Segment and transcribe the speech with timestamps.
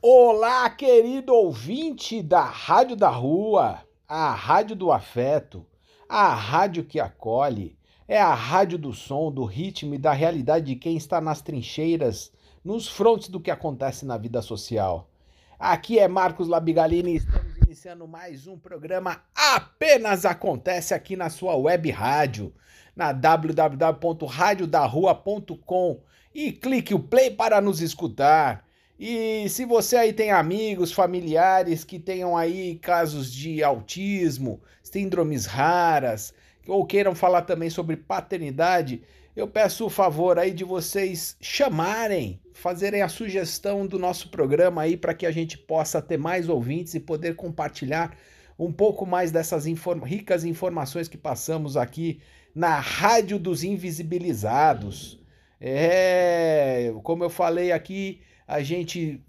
[0.00, 5.66] Olá, querido ouvinte da Rádio da Rua, a Rádio do Afeto,
[6.08, 7.76] a rádio que acolhe,
[8.06, 12.30] é a rádio do som, do ritmo e da realidade de quem está nas trincheiras,
[12.64, 15.10] nos frontes do que acontece na vida social.
[15.58, 21.56] Aqui é Marcos Labigalini e estamos iniciando mais um programa Apenas Acontece aqui na sua
[21.56, 22.54] web rádio,
[22.94, 26.00] na www.radiodarrua.com
[26.32, 28.67] e clique o play para nos escutar.
[28.98, 36.34] E se você aí tem amigos, familiares que tenham aí casos de autismo, síndromes raras,
[36.66, 39.02] ou queiram falar também sobre paternidade,
[39.36, 44.96] eu peço o favor aí de vocês chamarem, fazerem a sugestão do nosso programa aí
[44.96, 48.16] para que a gente possa ter mais ouvintes e poder compartilhar
[48.58, 52.20] um pouco mais dessas inform ricas informações que passamos aqui
[52.52, 55.22] na Rádio dos Invisibilizados.
[55.60, 59.22] É, como eu falei aqui, a gente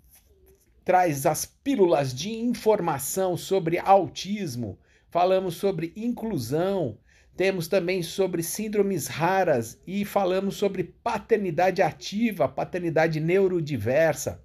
[0.86, 4.80] traz as pílulas de informação sobre autismo,
[5.12, 6.98] falamos sobre inclusão,
[7.36, 14.42] temos também sobre síndromes raras e falamos sobre paternidade ativa, paternidade neurodiversa,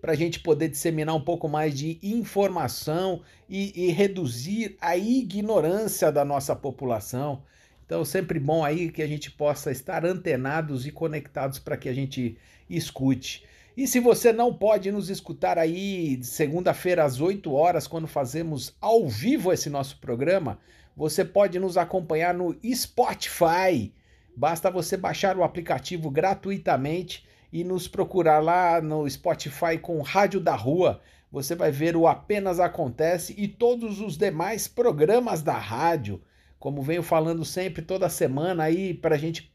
[0.00, 6.10] para a gente poder disseminar um pouco mais de informação e, e reduzir a ignorância
[6.10, 7.42] da nossa população.
[7.84, 11.94] Então, sempre bom aí que a gente possa estar antenados e conectados para que a
[11.94, 12.36] gente
[12.68, 13.44] escute.
[13.76, 19.08] E se você não pode nos escutar aí segunda-feira às 8 horas, quando fazemos ao
[19.08, 20.60] vivo esse nosso programa,
[20.96, 23.92] você pode nos acompanhar no Spotify.
[24.36, 30.54] Basta você baixar o aplicativo gratuitamente e nos procurar lá no Spotify com Rádio da
[30.54, 31.00] Rua.
[31.32, 36.22] Você vai ver o Apenas Acontece e todos os demais programas da rádio.
[36.60, 39.52] Como venho falando sempre, toda semana aí, para a gente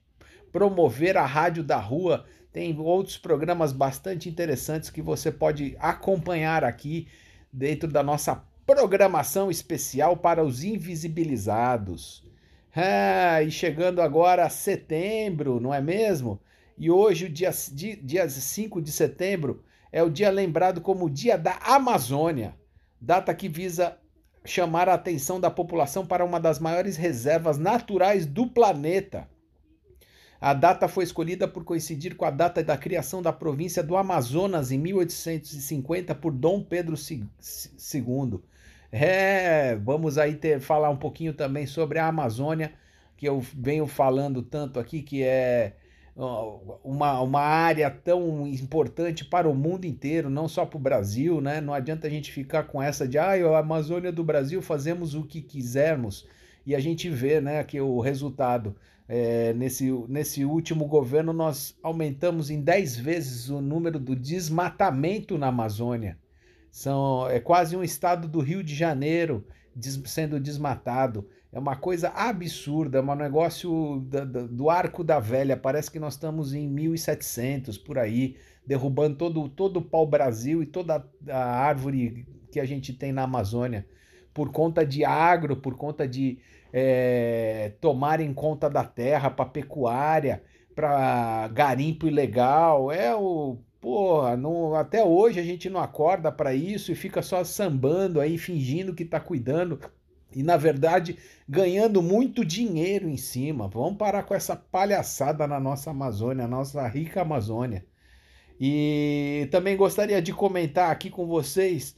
[0.52, 7.08] promover a Rádio da Rua tem outros programas bastante interessantes que você pode acompanhar aqui
[7.52, 12.24] dentro da nossa programação especial para os invisibilizados.
[12.76, 16.40] Ah, e chegando agora a setembro, não é mesmo?
[16.78, 17.52] E hoje, o dia,
[18.02, 22.56] dia 5 de setembro, é o dia lembrado como o Dia da Amazônia,
[23.02, 23.98] data que visa
[24.46, 29.28] chamar a atenção da população para uma das maiores reservas naturais do planeta.
[30.42, 34.72] A data foi escolhida por coincidir com a data da criação da província do Amazonas
[34.72, 38.40] em 1850 por Dom Pedro II.
[38.92, 42.72] É, vamos aí ter, falar um pouquinho também sobre a Amazônia,
[43.18, 45.74] que eu venho falando tanto aqui, que é
[46.84, 51.62] uma, uma área tão importante para o mundo inteiro, não só para o Brasil, né?
[51.62, 55.24] Não adianta a gente ficar com essa de, ah, a Amazônia do Brasil fazemos o
[55.24, 56.28] que quisermos
[56.66, 58.76] e a gente vê, né, que o resultado
[59.12, 65.48] é, nesse, nesse último governo, nós aumentamos em 10 vezes o número do desmatamento na
[65.48, 66.16] Amazônia.
[66.72, 69.44] São, é quase um estado do Rio de Janeiro
[69.76, 71.28] des, sendo desmatado.
[71.52, 75.58] É uma coisa absurda, é um negócio da, da, do arco da velha.
[75.58, 81.04] Parece que nós estamos em 1700 por aí, derrubando todo, todo o pau-brasil e toda
[81.28, 83.88] a árvore que a gente tem na Amazônia,
[84.36, 86.38] por conta de agro, por conta de
[86.72, 90.44] é, tomarem conta da terra para pecuária,
[90.76, 92.92] para garimpo ilegal.
[92.92, 93.58] É o.
[93.82, 98.38] Porra, não, até hoje a gente não acorda para isso e fica só sambando aí,
[98.38, 99.80] fingindo que está cuidando
[100.36, 103.68] e na verdade ganhando muito dinheiro em cima.
[103.68, 107.86] Vamos parar com essa palhaçada na nossa Amazônia, nossa rica Amazônia.
[108.60, 111.96] E também gostaria de comentar aqui com vocês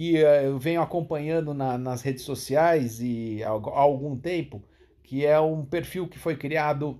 [0.00, 4.64] que eh, eu venho acompanhando na, nas redes sociais e há algum tempo,
[5.02, 6.98] que é um perfil que foi criado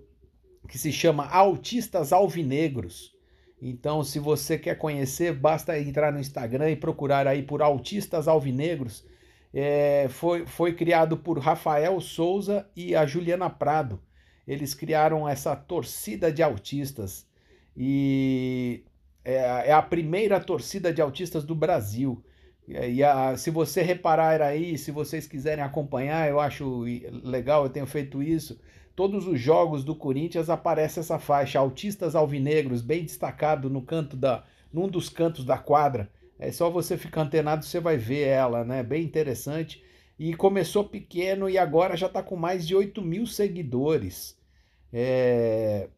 [0.69, 3.17] que se chama Autistas Alvinegros.
[3.59, 9.07] Então, se você quer conhecer, basta entrar no Instagram e procurar aí por Autistas Alvinegros.
[9.55, 13.99] É, foi, foi criado por Rafael Souza e a Juliana Prado.
[14.47, 17.27] Eles criaram essa torcida de autistas
[17.75, 18.85] e
[19.25, 22.23] é, é a primeira torcida de autistas do Brasil.
[22.71, 26.85] E a, se você reparar aí, se vocês quiserem acompanhar, eu acho
[27.25, 28.61] legal, eu tenho feito isso.
[28.95, 34.45] Todos os jogos do Corinthians aparece essa faixa, autistas alvinegros, bem destacado no canto da,
[34.73, 36.11] num dos cantos da quadra.
[36.39, 38.83] É só você ficar antenado, você vai ver ela, né?
[38.83, 39.83] Bem interessante.
[40.19, 44.39] E começou pequeno e agora já está com mais de 8 mil seguidores.
[44.93, 45.89] É...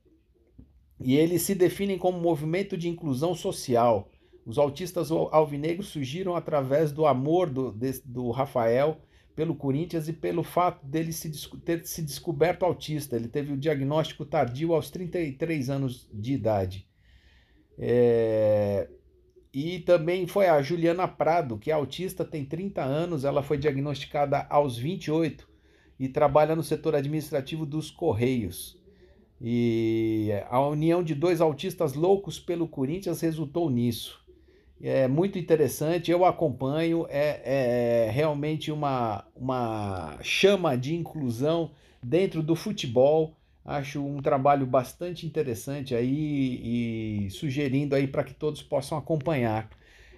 [1.01, 4.09] E eles se definem como movimento de inclusão social.
[4.45, 7.75] Os autistas alvinegros surgiram através do amor do,
[8.05, 9.01] do Rafael
[9.35, 11.31] pelo Corinthians e pelo fato dele se,
[11.61, 13.17] ter se descoberto autista.
[13.17, 16.87] Ele teve o diagnóstico tardio aos 33 anos de idade.
[17.79, 18.89] É...
[19.55, 24.47] E também foi a Juliana Prado, que é autista, tem 30 anos, ela foi diagnosticada
[24.49, 25.47] aos 28
[26.01, 28.81] e trabalha no setor administrativo dos Correios.
[29.39, 34.22] E a união de dois autistas loucos pelo Corinthians resultou nisso.
[34.85, 41.71] É muito interessante, eu acompanho, é, é realmente uma, uma chama de inclusão
[42.03, 43.37] dentro do futebol.
[43.65, 49.71] Acho um trabalho bastante interessante aí e sugerindo aí para que todos possam acompanhar.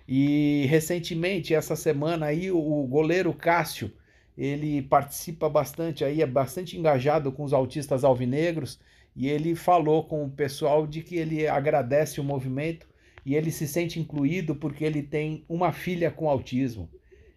[0.09, 3.93] E recentemente, essa semana aí, o goleiro Cássio,
[4.37, 8.81] ele participa bastante aí, é bastante engajado com os autistas alvinegros
[9.15, 12.87] e ele falou com o pessoal de que ele agradece o movimento
[13.25, 16.89] e ele se sente incluído porque ele tem uma filha com autismo.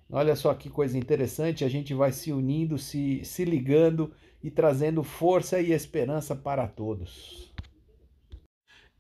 [0.10, 4.12] Olha só que coisa interessante, a gente vai se unindo, se, se ligando
[4.42, 7.52] e trazendo força e esperança para todos.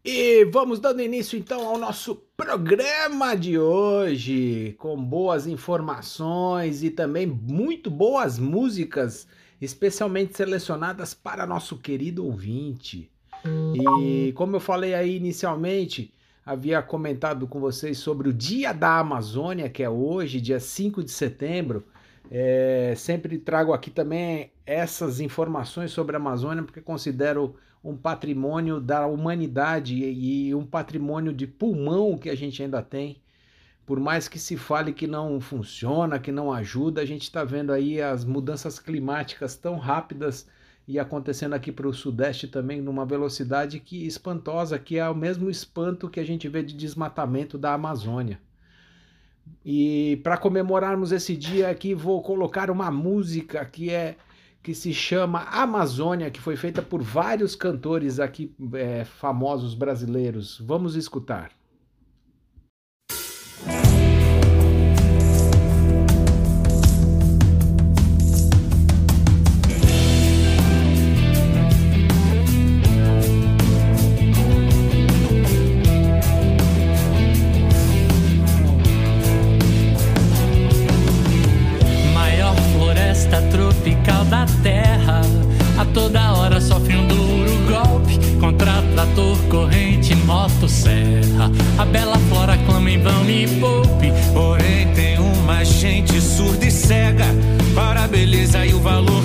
[0.03, 7.27] E vamos dando início então ao nosso programa de hoje, com boas informações e também
[7.27, 9.27] muito boas músicas,
[9.59, 13.11] especialmente selecionadas para nosso querido ouvinte.
[13.75, 16.13] E como eu falei aí inicialmente,
[16.47, 21.11] havia comentado com vocês sobre o Dia da Amazônia, que é hoje, dia 5 de
[21.11, 21.83] setembro.
[22.31, 29.05] É, sempre trago aqui também essas informações sobre a Amazônia, porque considero um patrimônio da
[29.05, 33.21] humanidade e um patrimônio de pulmão que a gente ainda tem.
[33.85, 37.73] Por mais que se fale que não funciona, que não ajuda, a gente está vendo
[37.73, 40.47] aí as mudanças climáticas tão rápidas
[40.87, 45.49] e acontecendo aqui para o Sudeste também numa velocidade que espantosa, que é o mesmo
[45.49, 48.39] espanto que a gente vê de desmatamento da Amazônia.
[49.65, 54.15] E para comemorarmos esse dia aqui, vou colocar uma música que é
[54.63, 60.59] que se chama Amazônia, que foi feita por vários cantores aqui é, famosos brasileiros.
[60.59, 61.56] Vamos escutar.
[98.79, 99.16] valor.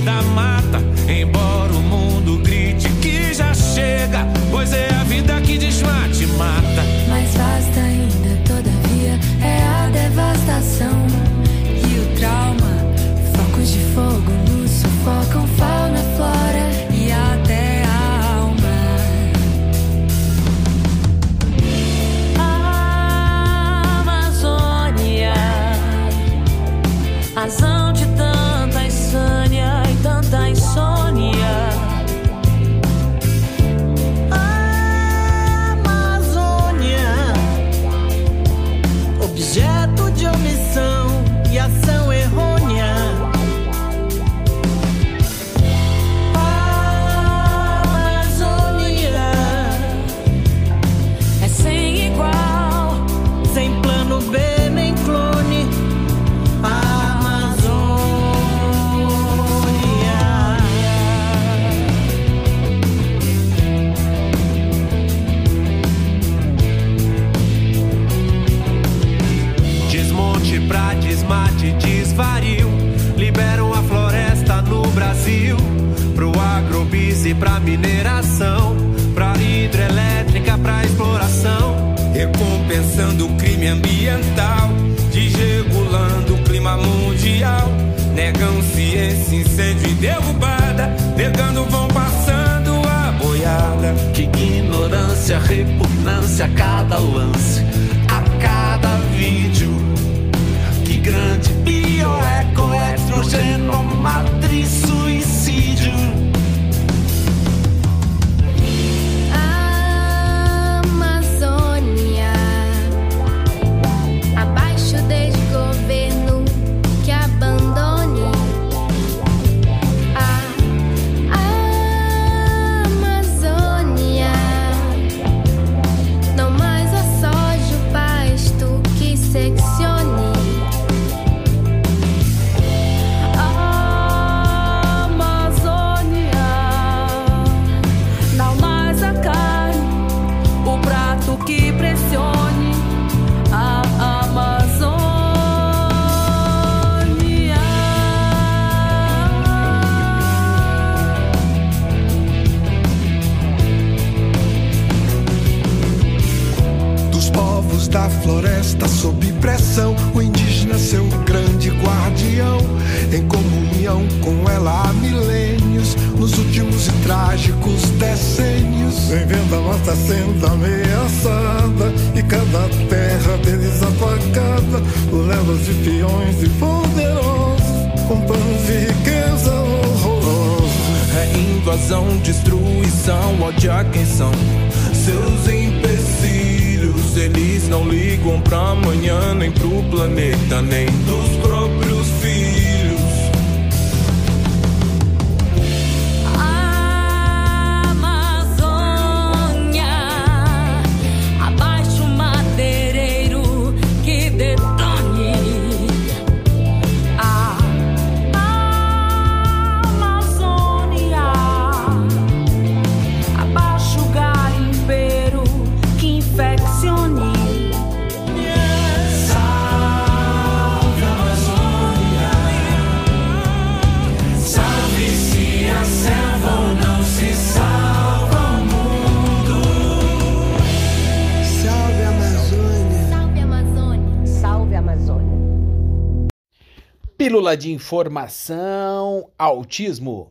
[237.32, 240.30] Pílula de informação, autismo.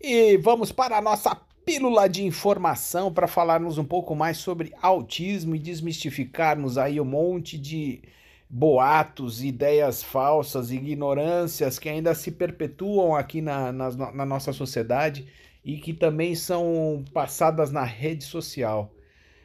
[0.00, 5.54] E vamos para a nossa pílula de informação para falarmos um pouco mais sobre autismo
[5.54, 8.00] e desmistificarmos aí um monte de
[8.48, 15.26] boatos, ideias falsas, ignorâncias que ainda se perpetuam aqui na, na, na nossa sociedade
[15.62, 18.90] e que também são passadas na rede social.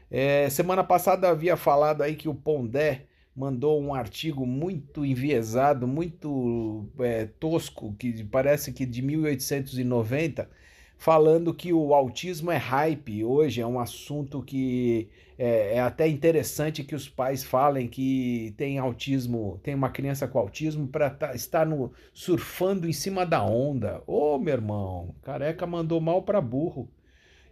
[0.10, 6.86] É, semana passada havia falado aí que o Pondé mandou um artigo muito enviesado, muito
[7.00, 10.50] é, tosco, que parece que de 1890,
[10.98, 16.84] falando que o autismo é hype hoje, é um assunto que é, é até interessante
[16.84, 21.66] que os pais falem que tem autismo, tem uma criança com autismo para tá, estar
[21.66, 24.04] no, surfando em cima da onda.
[24.06, 26.88] Ô meu irmão, careca mandou mal para burro.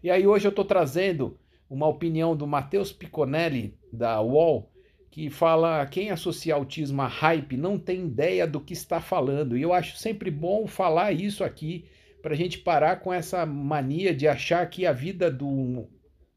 [0.04, 4.69] E aí hoje eu estou trazendo uma opinião do Matheus Piconelli, da UOL,
[5.12, 9.58] que fala quem associa autismo a hype não tem ideia do que está falando.
[9.58, 11.86] E eu acho sempre bom falar isso aqui,
[12.22, 15.88] para a gente parar com essa mania de achar que a vida do,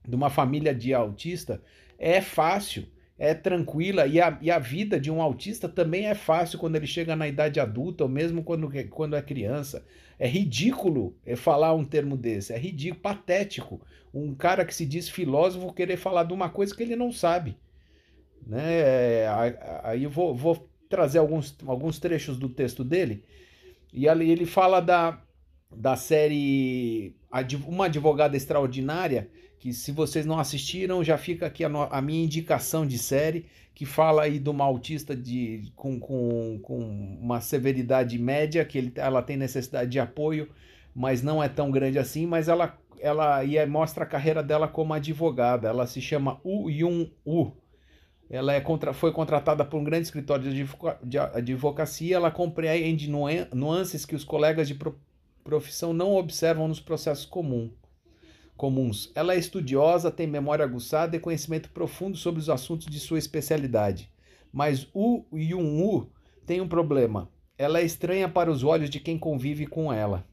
[0.07, 1.63] de uma família de autista
[1.99, 2.87] é fácil,
[3.19, 6.87] é tranquila, e a, e a vida de um autista também é fácil quando ele
[6.87, 9.85] chega na idade adulta, ou mesmo quando, quando é criança.
[10.19, 13.81] É ridículo falar um termo desse, é ridículo, patético.
[14.15, 17.57] Um cara que se diz filósofo querer falar de uma coisa que ele não sabe.
[18.47, 19.27] Né?
[19.83, 23.25] Aí eu vou, vou trazer alguns, alguns trechos do texto dele,
[23.93, 25.21] e ali ele fala da,
[25.75, 27.15] da série
[27.67, 32.25] Uma Advogada Extraordinária, que se vocês não assistiram, já fica aqui a, no, a minha
[32.25, 36.79] indicação de série, que fala aí de uma autista de, com, com, com
[37.21, 40.49] uma severidade média, que ele, ela tem necessidade de apoio,
[40.95, 44.95] mas não é tão grande assim, mas ela, ela e mostra a carreira dela como
[44.95, 45.69] advogada.
[45.69, 47.53] Ela se chama U Yun U.
[48.33, 50.51] Ela é contra, foi contratada por um grande escritório
[51.05, 52.17] de, advocacia.
[52.17, 54.79] Ela compreende nuances que os colegas de
[55.45, 57.71] profissão não observam nos processos comum,
[58.57, 59.13] comuns.
[59.15, 64.11] Ela é estudiosa, tem memória aguçada e conhecimento profundo sobre os assuntos de sua especialidade.
[64.51, 66.11] Mas U Yun U
[66.47, 67.29] tem um problema.
[67.59, 70.25] Ela é estranha para os olhos de quem convive com ela.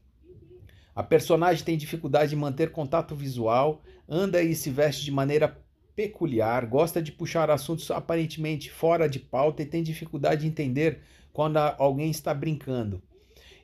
[0.94, 5.54] A personagem tem dificuldade de manter contato visual, anda e se veste de maneira
[6.00, 11.58] peculiar, gosta de puxar assuntos aparentemente fora de pauta e tem dificuldade de entender quando
[11.58, 13.02] alguém está brincando.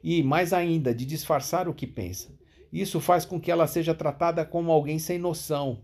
[0.04, 2.28] E, mais ainda, de disfarçar o que pensa.
[2.70, 5.80] Isso faz com que ela seja tratada como alguém sem noção,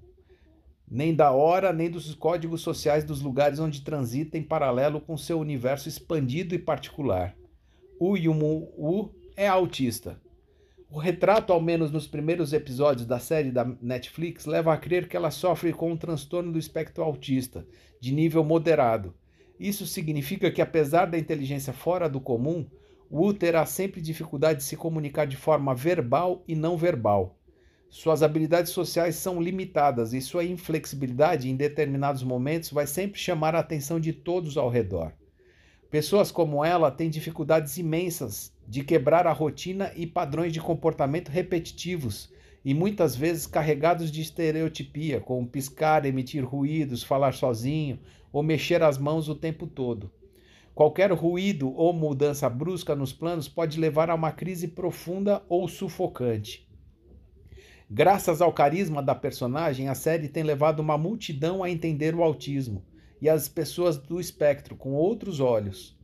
[0.86, 5.40] nem da hora, nem dos códigos sociais dos lugares onde transita em paralelo com seu
[5.40, 7.34] universo expandido e particular.
[7.98, 10.20] O Yumu U é autista.
[10.94, 15.16] O retrato, ao menos nos primeiros episódios da série da Netflix, leva a crer que
[15.16, 17.66] ela sofre com um transtorno do espectro autista,
[17.98, 19.14] de nível moderado.
[19.58, 22.66] Isso significa que, apesar da inteligência fora do comum,
[23.10, 27.38] Wu terá sempre dificuldade de se comunicar de forma verbal e não verbal.
[27.88, 33.60] Suas habilidades sociais são limitadas e sua inflexibilidade em determinados momentos vai sempre chamar a
[33.60, 35.14] atenção de todos ao redor.
[35.90, 42.32] Pessoas como ela têm dificuldades imensas de quebrar a rotina e padrões de comportamento repetitivos
[42.64, 47.98] e muitas vezes carregados de estereotipia, como piscar, emitir ruídos, falar sozinho
[48.32, 50.10] ou mexer as mãos o tempo todo.
[50.74, 56.66] Qualquer ruído ou mudança brusca nos planos pode levar a uma crise profunda ou sufocante.
[57.90, 62.82] Graças ao carisma da personagem, a série tem levado uma multidão a entender o autismo
[63.20, 65.94] e as pessoas do espectro com outros olhos.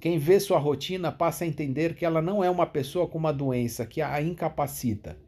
[0.00, 3.32] Quem vê sua rotina passa a entender que ela não é uma pessoa com uma
[3.32, 5.18] doença que a incapacita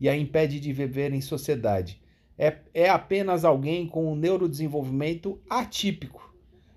[0.00, 2.00] e a impede de viver em sociedade.
[2.38, 6.34] É, é apenas alguém com um neurodesenvolvimento atípico.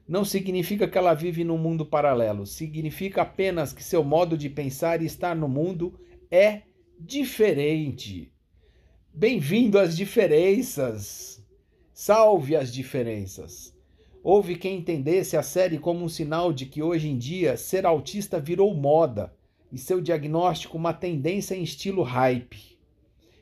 [0.08, 5.01] Não significa que ela vive num mundo paralelo, significa apenas que seu modo de pensar
[5.01, 6.00] e estar no mundo
[6.32, 6.63] é
[7.00, 8.34] diferente.
[9.13, 11.46] Bem-vindo às diferenças.
[11.94, 13.77] Salve as diferenças.
[14.21, 18.39] Houve quem entendesse a série como um sinal de que hoje em dia ser autista
[18.39, 19.33] virou moda
[19.71, 22.77] e seu diagnóstico uma tendência em estilo hype.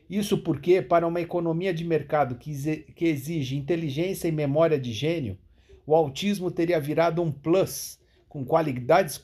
[0.09, 5.37] Isso porque, para uma economia de mercado que exige inteligência e memória de gênio,
[5.85, 9.17] o autismo teria virado um plus, com qualidades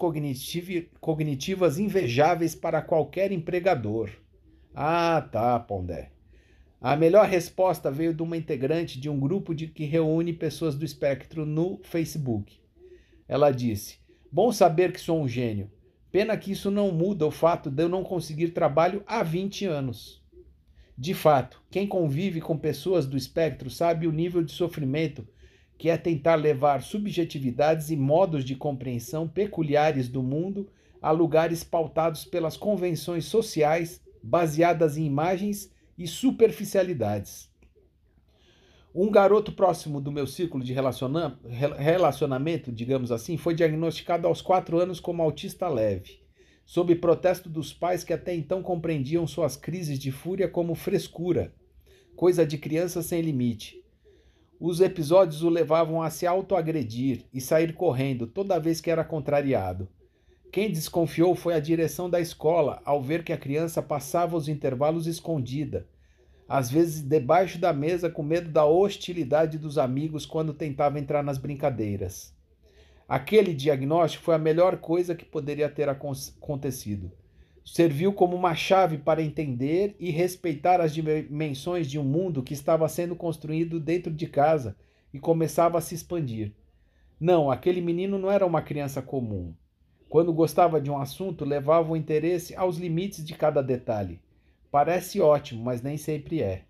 [1.00, 4.10] cognitivas invejáveis para qualquer empregador.
[4.74, 6.13] Ah, tá, Pondé.
[6.84, 10.84] A melhor resposta veio de uma integrante de um grupo de que reúne pessoas do
[10.84, 12.60] espectro no Facebook.
[13.26, 14.00] Ela disse:
[14.30, 15.72] Bom saber que sou um gênio.
[16.12, 20.22] Pena que isso não muda o fato de eu não conseguir trabalho há 20 anos.
[20.98, 25.26] De fato, quem convive com pessoas do espectro sabe o nível de sofrimento
[25.78, 30.70] que é tentar levar subjetividades e modos de compreensão peculiares do mundo
[31.02, 37.50] a lugares pautados pelas convenções sociais baseadas em imagens e superficialidades.
[38.94, 45.00] Um garoto próximo do meu círculo de relacionamento, digamos assim, foi diagnosticado aos quatro anos
[45.00, 46.24] como autista leve
[46.66, 51.54] sob protesto dos pais que até então compreendiam suas crises de fúria como frescura,
[52.16, 53.84] coisa de criança sem limite.
[54.60, 59.90] Os episódios o levavam a se autoagredir e sair correndo toda vez que era contrariado.
[60.54, 65.08] Quem desconfiou foi a direção da escola ao ver que a criança passava os intervalos
[65.08, 65.88] escondida,
[66.48, 71.40] às vezes debaixo da mesa com medo da hostilidade dos amigos quando tentava entrar nas
[71.40, 72.38] brincadeiras.
[73.10, 77.12] Aquele diagnóstico foi a melhor coisa que poderia ter acontecido.
[77.66, 82.88] Serviu como uma chave para entender e respeitar as dimensões de um mundo que estava
[82.88, 84.76] sendo construído dentro de casa
[85.12, 86.52] e começava a se expandir.
[87.20, 89.52] Não, aquele menino não era uma criança comum.
[90.14, 94.22] Quando gostava de um assunto, levava o interesse aos limites de cada detalhe.
[94.70, 96.66] Parece ótimo, mas nem sempre é.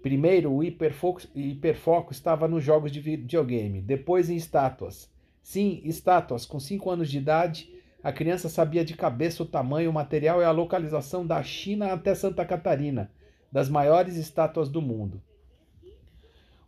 [0.00, 5.10] Primeiro, o hiperfoco, hiperfoco estava nos jogos de videogame, depois em estátuas
[5.42, 6.46] Sim, estátuas.
[6.46, 7.70] Com 5 anos de idade,
[8.02, 12.14] a criança sabia de cabeça o tamanho, o material e a localização da China até
[12.14, 13.10] Santa Catarina,
[13.52, 15.20] das maiores estátuas do mundo.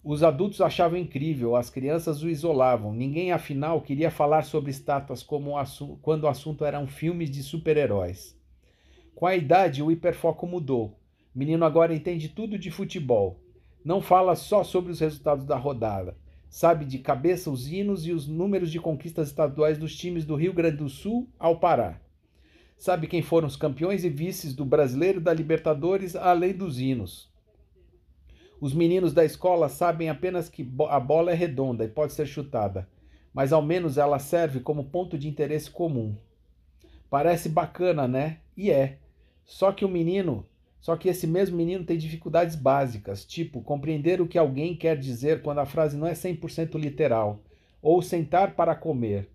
[0.05, 2.93] Os adultos achavam incrível, as crianças o isolavam.
[2.93, 5.53] Ninguém, afinal, queria falar sobre estátuas como
[6.01, 8.37] quando o assunto eram filmes de super-heróis.
[9.15, 10.99] Com a idade, o hiperfoco mudou.
[11.35, 13.41] O menino agora entende tudo de futebol.
[13.85, 16.17] Não fala só sobre os resultados da rodada
[16.53, 20.53] sabe de cabeça os hinos e os números de conquistas estaduais dos times do Rio
[20.53, 21.99] Grande do Sul ao Pará.
[22.77, 27.32] Sabe quem foram os campeões e vices do Brasileiro da Libertadores, além dos hinos.
[28.62, 32.88] Os meninos da escola sabem apenas que a bola é redonda e pode ser chutada,
[33.35, 36.14] mas ao menos ela serve como ponto de interesse comum.
[37.11, 38.38] Parece bacana, né?
[38.57, 38.98] E é.
[39.44, 40.46] Só que o menino
[40.81, 45.42] só que esse mesmo menino tem dificuldades básicas, tipo compreender o que alguém quer dizer
[45.42, 47.40] quando a frase não é 100% literal,
[47.83, 49.29] ou sentar para comer.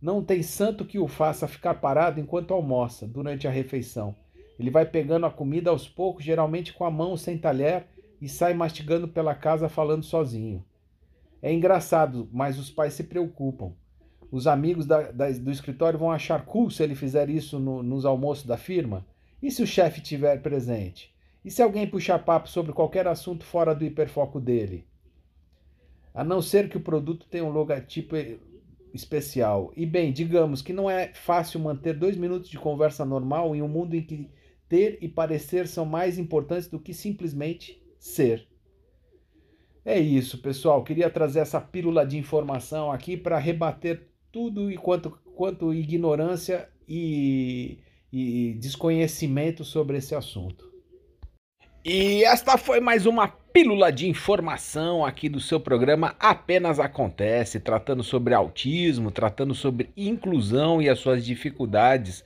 [0.00, 4.16] Não tem santo que o faça ficar parado enquanto almoça, durante a refeição.
[4.58, 7.86] Ele vai pegando a comida aos poucos, geralmente com a mão sem talher,
[8.20, 10.64] e sai mastigando pela casa falando sozinho.
[11.42, 13.72] É engraçado, mas os pais se preocupam.
[14.30, 18.04] Os amigos da, da, do escritório vão achar cool se ele fizer isso no, nos
[18.04, 19.06] almoços da firma.
[19.42, 21.14] E se o chefe estiver presente?
[21.44, 24.86] E se alguém puxar papo sobre qualquer assunto fora do hiperfoco dele?
[26.12, 28.14] A não ser que o produto tenha um logotipo
[28.92, 29.72] especial.
[29.76, 33.68] E bem, digamos que não é fácil manter dois minutos de conversa normal em um
[33.68, 34.28] mundo em que
[34.68, 38.48] ter e parecer são mais importantes do que simplesmente ser.
[39.84, 40.82] É isso, pessoal.
[40.82, 47.78] Queria trazer essa pílula de informação aqui para rebater tudo e quanto, quanto ignorância e
[48.12, 50.68] e desconhecimento sobre esse assunto.
[51.84, 58.02] E esta foi mais uma pílula de informação aqui do seu programa Apenas Acontece, tratando
[58.02, 62.22] sobre autismo, tratando sobre inclusão e as suas dificuldades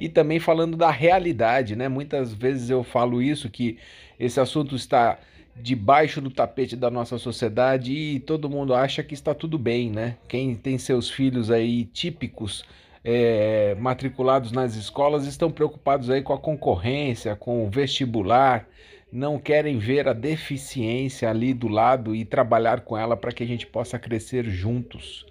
[0.00, 1.88] e também falando da realidade, né?
[1.88, 3.78] Muitas vezes eu falo isso que
[4.18, 5.18] esse assunto está
[5.54, 10.16] debaixo do tapete da nossa sociedade e todo mundo acha que está tudo bem, né?
[10.28, 12.64] Quem tem seus filhos aí típicos
[13.02, 18.68] é, matriculados nas escolas estão preocupados aí com a concorrência, com o vestibular,
[19.12, 23.46] não querem ver a deficiência ali do lado e trabalhar com ela para que a
[23.46, 25.24] gente possa crescer juntos.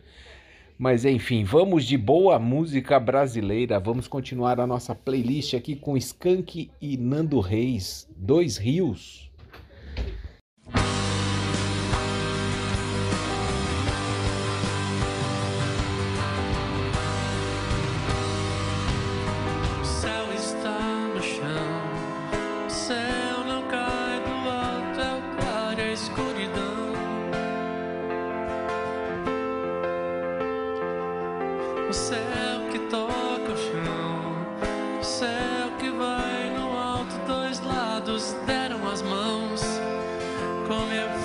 [0.78, 3.80] Mas enfim, vamos de boa música brasileira.
[3.80, 9.25] Vamos continuar a nossa playlist aqui com Skank e Nando Reis, Dois Rios.
[40.68, 41.25] come here.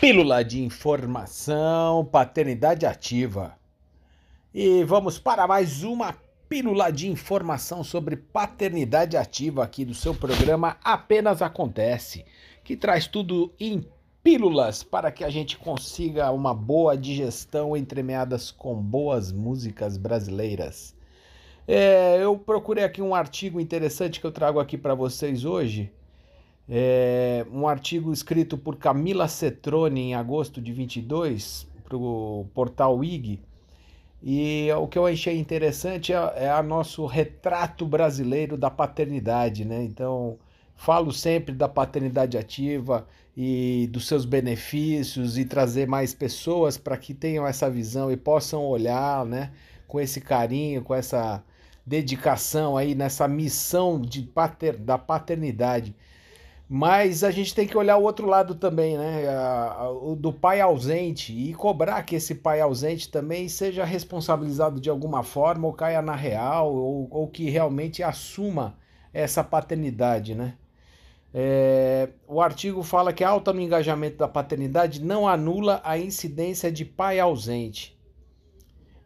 [0.00, 3.58] Pílula de informação, paternidade ativa.
[4.54, 6.14] E vamos para mais uma
[6.48, 12.24] pílula de informação sobre paternidade ativa aqui do seu programa Apenas Acontece,
[12.62, 13.84] que traz tudo em
[14.22, 20.94] pílulas para que a gente consiga uma boa digestão entremeadas com boas músicas brasileiras.
[21.66, 25.92] É, eu procurei aqui um artigo interessante que eu trago aqui para vocês hoje.
[26.68, 33.40] É, um artigo escrito por Camila Cetrone em agosto de 22 para o portal IG.
[34.22, 39.82] E o que eu achei interessante é, é a nosso retrato brasileiro da paternidade, né?
[39.84, 40.36] Então,
[40.76, 47.14] falo sempre da paternidade ativa e dos seus benefícios e trazer mais pessoas para que
[47.14, 49.52] tenham essa visão e possam olhar, né,
[49.86, 51.42] com esse carinho, com essa
[51.86, 55.94] dedicação aí nessa missão de pater, da paternidade.
[56.68, 59.24] Mas a gente tem que olhar o outro lado também, né?
[60.02, 65.22] O do pai ausente e cobrar que esse pai ausente também seja responsabilizado de alguma
[65.22, 68.76] forma, ou caia na real, ou, ou que realmente assuma
[69.14, 70.56] essa paternidade, né?
[71.32, 76.70] É, o artigo fala que a alta no engajamento da paternidade não anula a incidência
[76.72, 77.97] de pai ausente.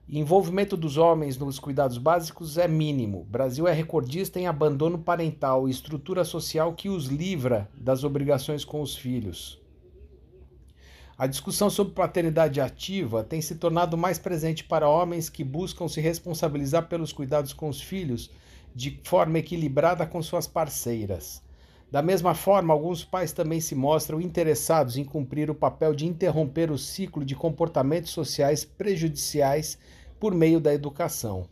[0.09, 3.25] Envolvimento dos homens nos cuidados básicos é mínimo.
[3.31, 8.83] Brasil é recordista em abandono parental e estrutura social que os livra das obrigações com
[8.83, 9.61] os filhos.
[11.17, 16.01] A discussão sobre paternidade ativa tem se tornado mais presente para homens que buscam se
[16.01, 18.29] responsabilizar pelos cuidados com os filhos
[18.75, 21.43] de forma equilibrada com suas parceiras.
[21.93, 26.71] Da mesma forma, alguns pais também se mostram interessados em cumprir o papel de interromper
[26.71, 29.79] o ciclo de comportamentos sociais prejudiciais
[30.19, 31.47] por meio da educação.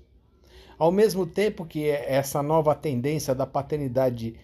[0.78, 4.34] Ao mesmo tempo que essa nova tendência da paternidade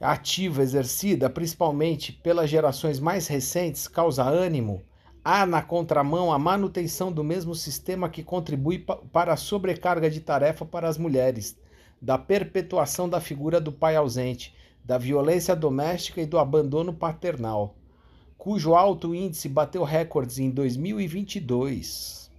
[0.00, 4.84] ativa exercida, principalmente pelas gerações mais recentes, causa ânimo,
[5.24, 10.64] há na contramão a manutenção do mesmo sistema que contribui para a sobrecarga de tarefa
[10.64, 11.58] para as mulheres,
[12.00, 17.74] da perpetuação da figura do pai ausente, da violência doméstica e do abandono paternal,
[18.36, 22.30] cujo alto índice bateu recordes em 2022.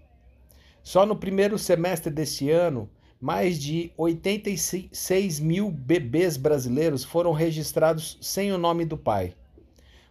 [0.84, 2.88] Só no primeiro semestre deste ano,
[3.20, 9.34] mais de 86 mil bebês brasileiros foram registrados sem o nome do pai,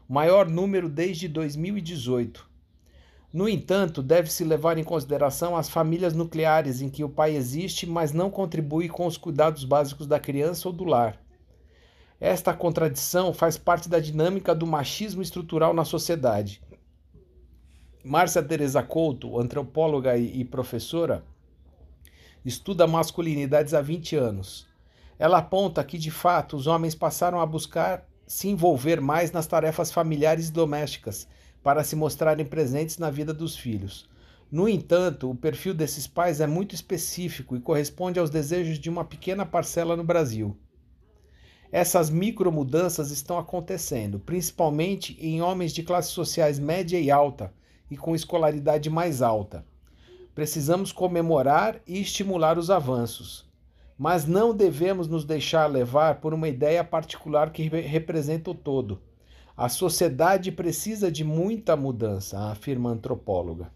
[0.09, 2.51] o maior número desde 2018.
[3.33, 8.13] No entanto, deve-se levar em consideração as famílias nucleares em que o pai existe, mas
[8.13, 11.24] não contribui com os cuidados básicos da criança ou do lar.
[12.27, 16.63] Esta contradição faz parte da dinâmica do machismo estrutural na sociedade
[18.03, 21.23] Márcia Teresa Couto, antropóloga e professora,
[22.43, 24.67] estuda masculinidades há 20 anos.
[25.19, 29.93] Ela aponta que, de fato, os homens passaram a buscar se envolver mais nas tarefas
[29.93, 31.29] familiares e domésticas
[31.63, 34.09] para se mostrarem presentes na vida dos filhos.
[34.51, 39.05] No entanto, o perfil desses pais é muito específico e corresponde aos desejos de uma
[39.05, 40.57] pequena parcela no Brasil.
[41.77, 47.53] Essas micromudanças estão acontecendo, principalmente em homens de classes sociais média e alta,
[47.91, 49.67] e com escolaridade mais alta.
[50.37, 53.51] Precisamos comemorar e estimular os avanços,
[53.99, 59.03] mas não devemos nos deixar levar por uma ideia particular que representa o todo.
[59.57, 63.69] A sociedade precisa de muita mudança, afirma a antropóloga.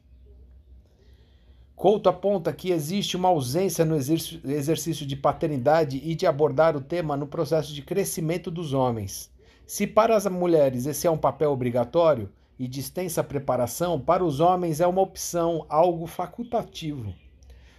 [1.78, 7.16] Couto aponta que existe uma ausência no exercício de paternidade e de abordar o tema
[7.16, 9.30] no processo de crescimento dos homens.
[9.64, 14.40] Se para as mulheres esse é um papel obrigatório, e de extensa preparação, para os
[14.40, 17.14] homens é uma opção, algo facultativo.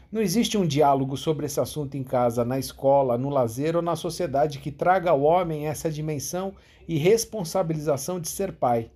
[0.09, 3.97] Não existe um diálogo sobre esse assunto em casa, na escola, no lazer ou na
[3.97, 6.53] sociedade que traga ao homem essa dimensão
[6.88, 8.89] e responsabilização de ser pai.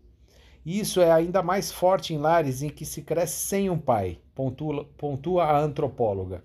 [0.65, 4.19] E isso é ainda mais forte em lares em que se cresce sem um pai,
[4.33, 6.43] pontua, pontua a antropóloga.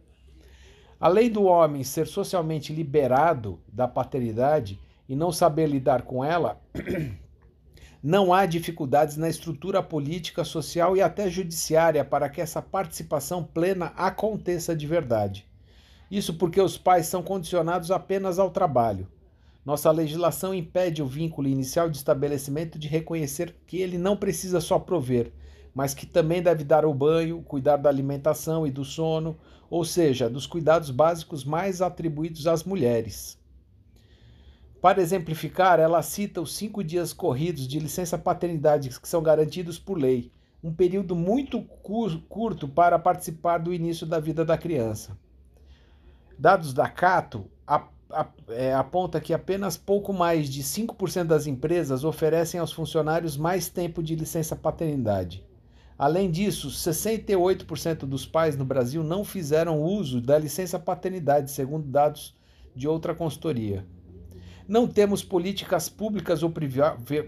[1.00, 6.60] Além do homem ser socialmente liberado da paternidade e não saber lidar com ela,
[8.02, 13.92] não há dificuldades na estrutura política, social e até judiciária para que essa participação plena
[13.96, 15.46] aconteça de verdade.
[16.10, 19.06] Isso porque os pais são condicionados apenas ao trabalho.
[19.68, 24.78] Nossa legislação impede o vínculo inicial de estabelecimento de reconhecer que ele não precisa só
[24.78, 25.30] prover,
[25.74, 29.36] mas que também deve dar o banho, cuidar da alimentação e do sono,
[29.68, 33.38] ou seja, dos cuidados básicos mais atribuídos às mulheres.
[34.80, 39.98] Para exemplificar, ela cita os cinco dias corridos de licença paternidade que são garantidos por
[39.98, 40.32] lei,
[40.64, 45.14] um período muito curto para participar do início da vida da criança.
[46.38, 47.97] Dados da Cato é,
[48.78, 54.14] aponta que apenas pouco mais de 5% das empresas oferecem aos funcionários mais tempo de
[54.14, 55.44] licença paternidade.
[55.98, 62.36] Além disso, 68% dos pais no Brasil não fizeram uso da licença paternidade, segundo dados
[62.74, 63.84] de outra consultoria.
[64.66, 66.52] Não temos políticas públicas ou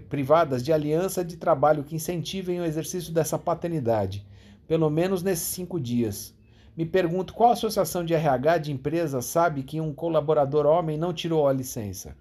[0.09, 4.27] privadas de aliança de trabalho que incentivem o exercício dessa paternidade,
[4.69, 6.35] pelo menos nesses cinco dias.
[6.77, 11.49] Me pergunto qual associação de RH de empresa sabe que um colaborador homem não tirou
[11.49, 12.17] a licença?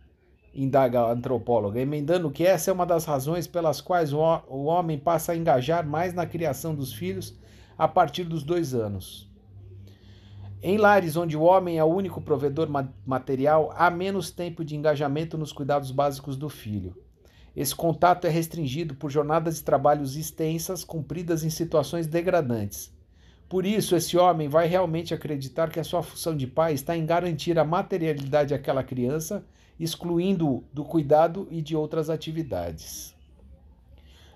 [0.53, 4.19] Indaga a antropóloga, emendando que essa é uma das razões pelas quais o
[4.65, 7.37] homem passa a engajar mais na criação dos filhos
[7.77, 9.29] a partir dos dois anos.
[10.61, 12.67] Em lares onde o homem é o único provedor
[13.05, 16.97] material, há menos tempo de engajamento nos cuidados básicos do filho.
[17.55, 22.91] Esse contato é restringido por jornadas de trabalhos extensas, cumpridas em situações degradantes.
[23.49, 27.05] Por isso, esse homem vai realmente acreditar que a sua função de pai está em
[27.05, 29.43] garantir a materialidade àquela criança,
[29.79, 33.15] excluindo-o do cuidado e de outras atividades.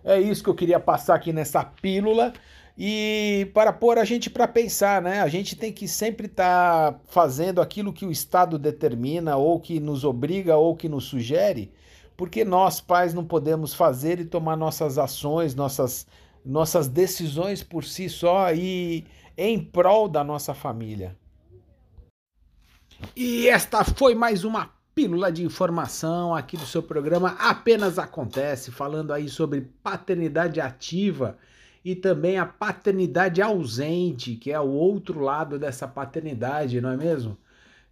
[0.03, 2.33] É isso que eu queria passar aqui nessa pílula
[2.77, 5.21] e para pôr a gente para pensar, né?
[5.21, 9.79] A gente tem que sempre estar tá fazendo aquilo que o Estado determina, ou que
[9.79, 11.71] nos obriga, ou que nos sugere,
[12.17, 16.07] porque nós, pais, não podemos fazer e tomar nossas ações, nossas,
[16.45, 19.05] nossas decisões por si só e
[19.37, 21.15] em prol da nossa família.
[23.15, 29.11] E esta foi mais uma pílula de informação aqui do seu programa Apenas Acontece, falando
[29.11, 31.37] aí sobre paternidade ativa
[31.83, 37.37] e também a paternidade ausente, que é o outro lado dessa paternidade, não é mesmo?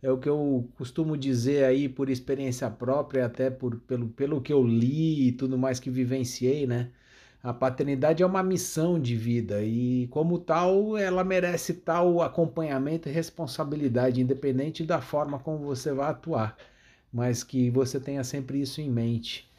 [0.02, 4.54] É o que eu costumo dizer aí por experiência própria, até por, pelo, pelo que
[4.54, 6.90] eu li e tudo mais que vivenciei, né?
[7.44, 13.12] A paternidade é uma missão de vida e, como tal, ela merece tal acompanhamento e
[13.12, 16.56] responsabilidade, independente da forma como você vai atuar,
[17.12, 19.50] mas que você tenha sempre isso em mente.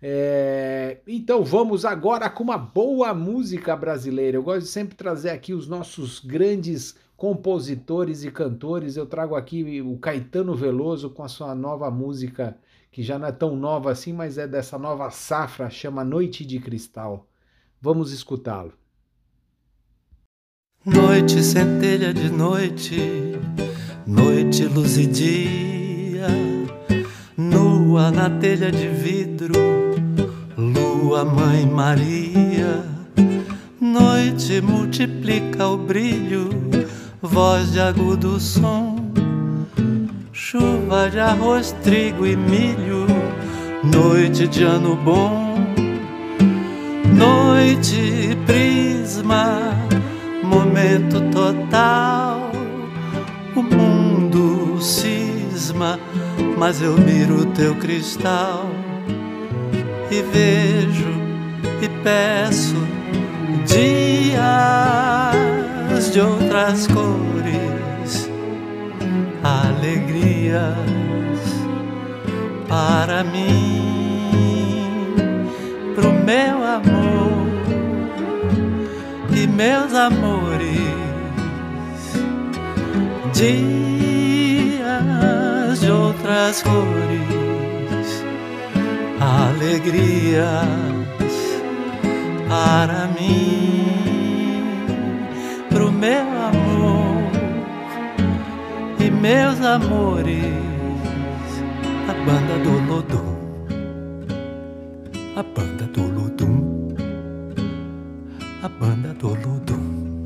[0.00, 4.36] É, então vamos agora com uma boa música brasileira.
[4.36, 8.96] Eu gosto de sempre trazer aqui os nossos grandes compositores e cantores.
[8.96, 12.58] Eu trago aqui o Caetano Veloso com a sua nova música,
[12.90, 16.58] que já não é tão nova assim, mas é dessa nova safra, chama Noite de
[16.58, 17.28] Cristal.
[17.80, 18.72] Vamos escutá-lo.
[20.84, 22.98] Noite, centelha de noite,
[24.04, 26.26] noite, luz e dia,
[27.36, 29.52] nua na telha de vidro
[30.58, 32.84] Lua, Mãe Maria,
[33.80, 36.48] noite multiplica o brilho,
[37.22, 38.96] voz de agudo som,
[40.32, 43.06] chuva de arroz, trigo e milho,
[43.84, 45.54] noite de ano bom,
[47.14, 49.72] noite prisma,
[50.42, 52.50] momento total,
[53.54, 56.00] o mundo cisma,
[56.58, 58.66] mas eu miro teu cristal
[60.10, 61.12] e vejo
[61.80, 62.76] e peço
[66.02, 68.28] dias de outras cores,
[69.44, 70.76] alegrias
[72.68, 74.64] para mim,
[75.94, 77.46] pro meu amor
[79.32, 80.80] e meus amores,
[83.32, 83.70] dias
[85.80, 88.24] de outras cores
[89.20, 90.66] alegrias
[92.48, 94.01] para mim,
[96.02, 97.30] meu amor
[98.98, 100.42] e meus amores,
[102.08, 103.36] a banda do Lodum,
[105.36, 106.88] a banda do Lodum,
[108.64, 110.24] a banda do Lodum.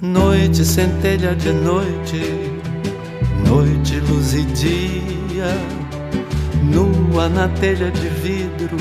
[0.00, 2.22] Noite, centelha de noite,
[3.48, 5.46] noite, luz e dia
[6.72, 8.76] nua na telha de vidro,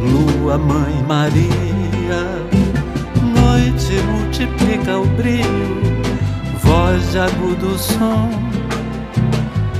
[0.00, 2.47] lua, mãe Maria.
[3.58, 5.82] Noite multiplica o brilho,
[6.62, 8.30] voz de agudo som,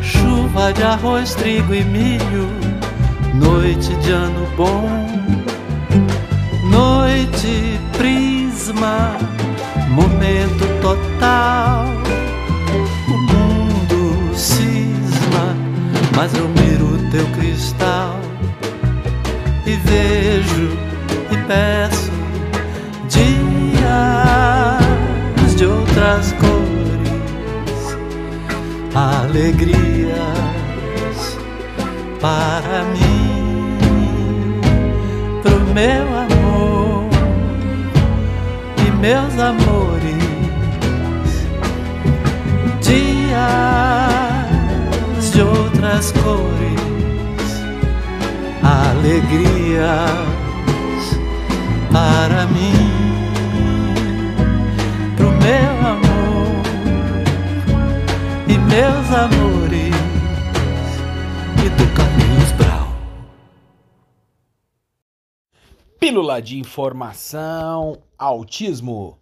[0.03, 2.49] chuva de arroz, trigo e milho,
[3.35, 5.07] noite de ano bom,
[6.68, 9.16] noite prisma,
[9.91, 11.85] momento total.
[13.07, 15.55] O mundo cisma,
[16.16, 16.49] mas eu
[17.12, 18.18] teu cristal
[19.64, 20.76] e vejo
[21.31, 21.88] e peço
[28.99, 30.11] alegrias
[32.20, 34.59] para mim,
[35.40, 37.09] pro meu amor
[38.84, 40.16] e meus amores,
[42.82, 43.38] dias
[45.32, 47.62] de outras cores,
[48.64, 49.78] alegrias
[51.92, 52.90] para mim,
[55.16, 56.18] pro meu amor
[58.69, 59.95] meus amores
[61.64, 62.89] e do Carlinhos Brau.
[65.99, 69.19] Pílula de informação, autismo.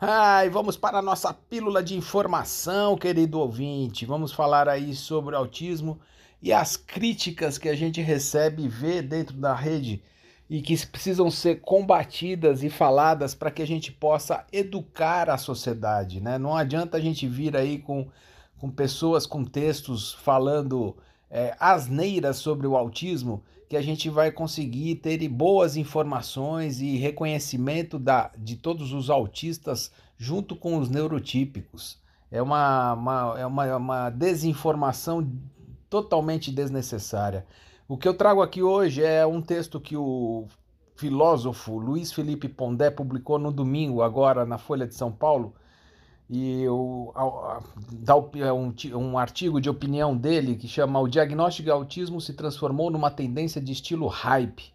[0.00, 4.06] Ai, vamos para a nossa pílula de informação, querido ouvinte.
[4.06, 6.00] Vamos falar aí sobre autismo
[6.40, 10.02] e as críticas que a gente recebe e vê dentro da rede
[10.48, 16.20] e que precisam ser combatidas e faladas para que a gente possa educar a sociedade,
[16.20, 16.36] né?
[16.36, 18.08] Não adianta a gente vir aí com,
[18.62, 20.96] com pessoas com textos falando
[21.28, 27.98] é, asneiras sobre o autismo que a gente vai conseguir ter boas informações e reconhecimento
[27.98, 31.98] da, de todos os autistas junto com os neurotípicos.
[32.30, 35.28] É uma, uma, é uma, uma desinformação
[35.90, 37.44] totalmente desnecessária.
[37.88, 40.46] O que eu trago aqui hoje é um texto que o
[40.94, 45.52] filósofo Luiz Felipe Pondé publicou no domingo, agora na Folha de São Paulo,
[46.34, 47.12] e o,
[48.40, 52.90] é um, um artigo de opinião dele que chama O diagnóstico de autismo se transformou
[52.90, 54.72] numa tendência de estilo hype.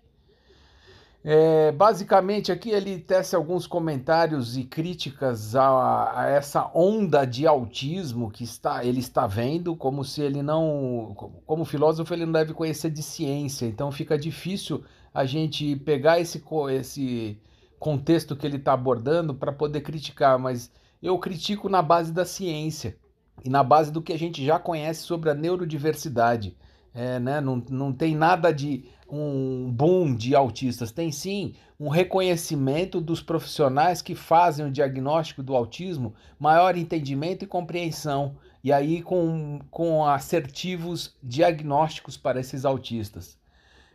[1.23, 8.29] É, basicamente, aqui ele tece alguns comentários e críticas a, a, essa onda de autismo
[8.29, 11.15] que está, ele está vendo, como se ele não,
[11.47, 16.39] como filósofo, ele não deve conhecer de ciência, então fica difícil a gente pegar esse,
[16.69, 17.41] esse
[17.79, 20.71] contexto que ele está abordando para poder criticar, mas
[21.01, 22.97] eu critico na base da ciência
[23.43, 26.57] e na base do que a gente já conhece sobre a neurodiversidade.
[26.93, 27.39] É, né?
[27.39, 34.01] não, não tem nada de um boom de autistas, tem sim um reconhecimento dos profissionais
[34.01, 41.15] que fazem o diagnóstico do autismo, maior entendimento e compreensão, e aí com, com assertivos
[41.21, 43.37] diagnósticos para esses autistas.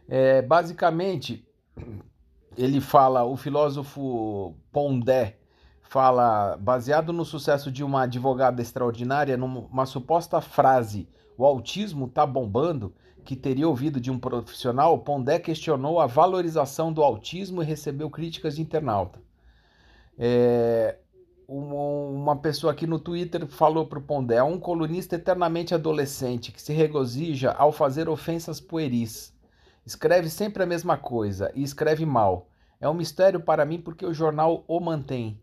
[0.09, 1.45] É, basicamente,
[2.57, 5.39] ele fala, o filósofo Pondé,
[5.93, 12.95] fala, baseado no sucesso de uma advogada extraordinária, numa suposta frase, o autismo tá bombando,
[13.27, 18.57] que teria ouvido de um profissional, Pondé questionou a valorização do autismo e recebeu críticas
[18.57, 19.21] de internauta.
[20.19, 20.97] É,
[21.47, 26.63] uma pessoa aqui no Twitter falou para o Pondé, é um colunista eternamente adolescente que
[26.63, 29.37] se regozija ao fazer ofensas pueris.
[29.85, 32.49] Escreve sempre a mesma coisa e escreve mal.
[32.81, 35.39] É um mistério para mim porque o jornal o mantém.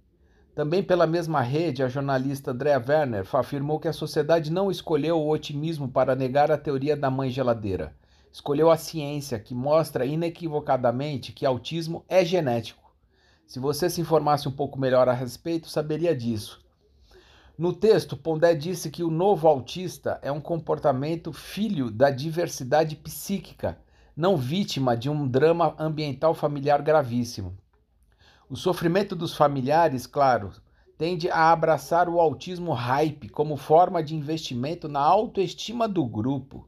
[0.56, 5.30] Também pela mesma rede, a jornalista Andrea Werner afirmou que a sociedade não escolheu o
[5.30, 7.96] otimismo para negar a teoria da mãe geladeira.
[8.32, 12.92] Escolheu a ciência, que mostra inequivocadamente que autismo é genético.
[13.48, 16.64] Se você se informasse um pouco melhor a respeito, saberia disso.
[17.58, 23.78] No texto, Pondé disse que o novo autista é um comportamento filho da diversidade psíquica,
[24.16, 27.58] não vítima de um drama ambiental familiar gravíssimo.
[28.52, 30.52] O sofrimento dos familiares, claro,
[30.98, 36.68] tende a abraçar o autismo hype como forma de investimento na autoestima do grupo.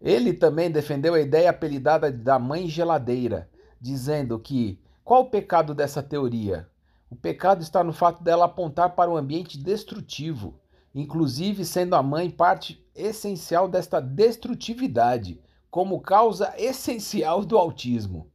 [0.00, 3.50] Ele também defendeu a ideia apelidada da mãe geladeira,
[3.80, 6.68] dizendo que qual o pecado dessa teoria?
[7.10, 10.54] O pecado está no fato dela apontar para um ambiente destrutivo,
[10.94, 18.31] inclusive sendo a mãe parte essencial desta destrutividade, como causa essencial do autismo.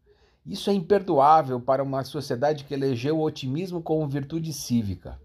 [0.47, 5.19] Isso é imperdoável para uma sociedade que elegeu o otimismo como virtude cívica.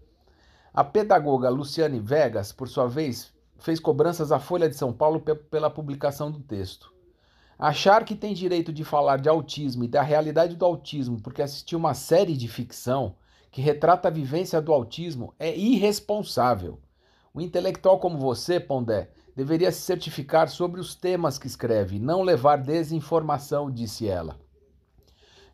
[0.73, 5.69] A pedagoga Luciane Vegas, por sua vez, fez cobranças à Folha de São Paulo pela
[5.69, 6.91] publicação do texto.
[7.57, 11.79] Achar que tem direito de falar de autismo e da realidade do autismo porque assistiu
[11.79, 13.15] uma série de ficção
[13.49, 16.81] que retrata a vivência do autismo é irresponsável.
[17.33, 22.57] Um intelectual como você, Pondé, deveria se certificar sobre os temas que escreve, não levar
[22.57, 24.42] desinformação, disse ela.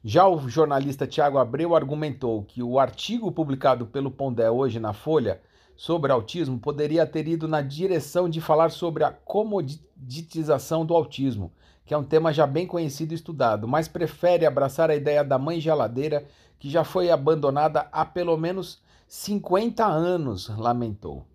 [0.04, 5.42] Já o jornalista Tiago Abreu argumentou que o artigo publicado pelo Pondé hoje na Folha
[5.76, 11.52] sobre autismo poderia ter ido na direção de falar sobre a comoditização do autismo,
[11.86, 15.38] que é um tema já bem conhecido e estudado, mas prefere abraçar a ideia da
[15.38, 16.26] mãe geladeira
[16.58, 21.26] que já foi abandonada há pelo menos 50 anos, lamentou.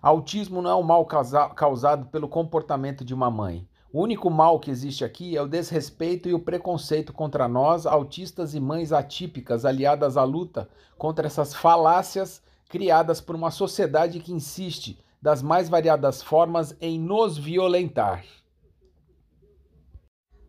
[0.00, 3.66] Autismo não é um mal causado pelo comportamento de uma mãe.
[3.94, 8.52] O único mal que existe aqui é o desrespeito e o preconceito contra nós, autistas
[8.52, 10.68] e mães atípicas, aliadas à luta
[10.98, 17.38] contra essas falácias criadas por uma sociedade que insiste, das mais variadas formas, em nos
[17.38, 18.24] violentar.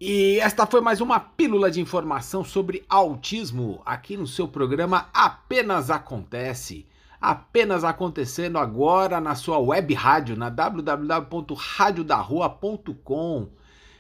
[0.02, 5.92] E esta foi mais uma pílula de informação sobre autismo aqui no seu programa Apenas
[5.92, 6.88] Acontece.
[7.20, 13.50] Apenas acontecendo agora na sua web rádio, na www.radiodarrua.com.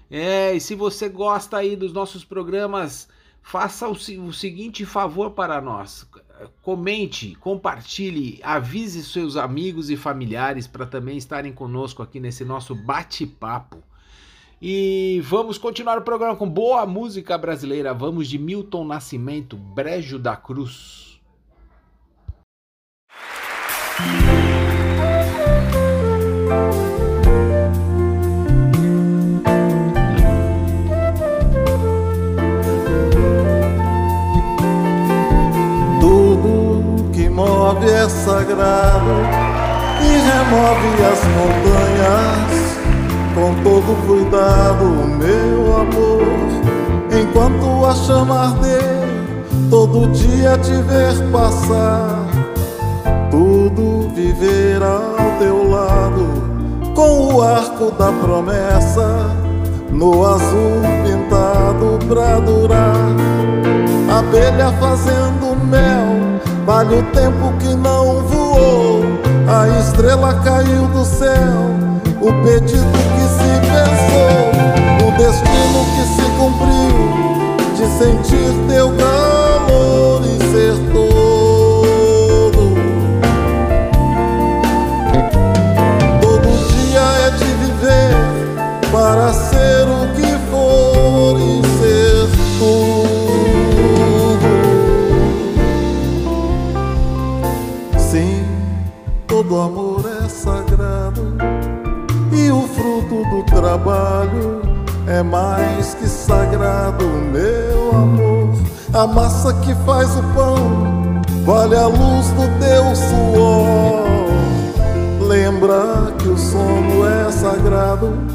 [0.09, 3.07] É, e se você gosta aí dos nossos programas,
[3.41, 6.07] faça o, o seguinte favor para nós.
[6.61, 13.81] Comente, compartilhe, avise seus amigos e familiares para também estarem conosco aqui nesse nosso bate-papo.
[14.61, 17.93] E vamos continuar o programa com boa música brasileira.
[17.93, 21.14] Vamos de Milton Nascimento, Brejo da Cruz.
[35.99, 39.15] Tudo que move é sagrado
[40.01, 42.45] e remove as montanhas
[43.33, 44.85] com todo cuidado,
[45.17, 46.25] meu amor.
[47.11, 48.81] Enquanto a chama arder,
[49.69, 52.25] todo dia te ver passar
[53.35, 56.44] tudo viver ao teu lado,
[56.95, 59.29] com o arco da promessa
[59.91, 62.95] no azul pintado pra durar.
[64.17, 69.03] Abelha fazendo mel, vale o tempo que não voou.
[69.47, 71.75] A estrela caiu do céu,
[72.21, 76.97] o pedido que se pensou, o destino que se cumpriu,
[77.75, 81.14] de sentir teu calor e ser todo.
[89.15, 92.27] Para ser o que for e ser
[92.59, 93.15] tudo.
[97.97, 98.43] Sim,
[99.25, 101.37] todo amor é sagrado
[102.33, 104.61] e o fruto do trabalho
[105.07, 108.53] é mais que sagrado, meu amor.
[108.93, 114.03] A massa que faz o pão vale a luz do teu suor.
[115.21, 118.34] Lembra que o sono é sagrado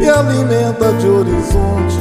[0.00, 2.00] e alimenta de horizontes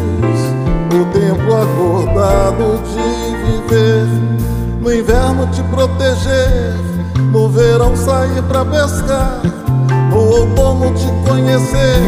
[0.95, 4.08] o tempo acordado de viver.
[4.82, 6.74] No inverno te proteger,
[7.32, 9.41] no verão sair pra pescar,
[10.10, 12.00] no outono te conhecer,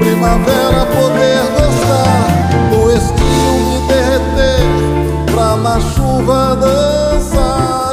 [0.00, 7.87] primavera poder gostar, no estio me derreter, pra na chuva dançar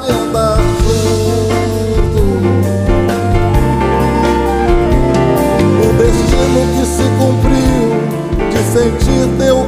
[8.76, 9.65] sentir teu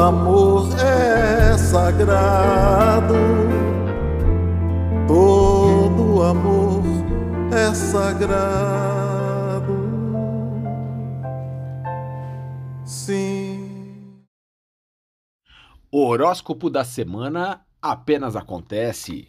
[0.00, 3.14] amor é sagrado.
[5.06, 6.82] Todo amor
[7.52, 8.80] é sagrado.
[12.84, 14.20] Sim.
[15.92, 19.28] O horóscopo da semana apenas acontece.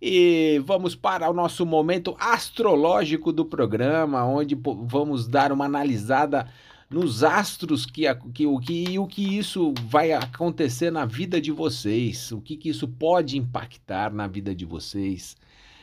[0.00, 6.46] E vamos para o nosso momento astrológico do programa, onde vamos dar uma analisada
[6.90, 8.08] nos astros que,
[8.46, 12.86] o que o que isso vai acontecer na vida de vocês, o que, que isso
[12.86, 15.36] pode impactar na vida de vocês.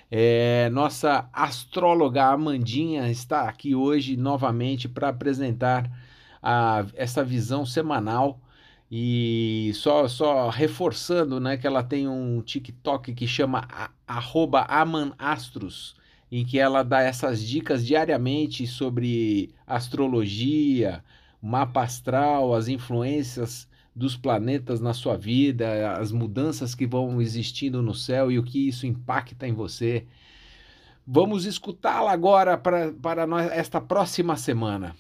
[0.10, 5.90] É, nossa astróloga Amandinha está aqui hoje novamente para apresentar
[6.42, 8.40] a, essa visão semanal
[8.92, 13.66] e só, só reforçando, né, que ela tem um TikTok que chama
[14.68, 15.96] amanastros,
[16.32, 21.04] em que ela dá essas dicas diariamente sobre astrologia,
[21.42, 27.94] mapa astral, as influências dos planetas na sua vida, as mudanças que vão existindo no
[27.94, 30.06] céu e o que isso impacta em você.
[31.06, 34.96] Vamos escutá-la agora para, para nós, esta próxima semana.